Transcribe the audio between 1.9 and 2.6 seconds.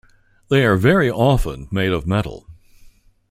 of metal.